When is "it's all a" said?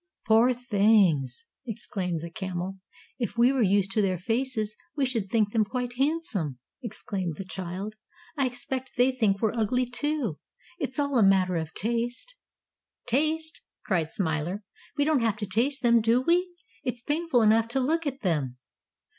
10.79-11.23